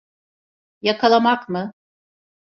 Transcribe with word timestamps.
Yakalamak 0.81 1.49
mı? 1.49 1.73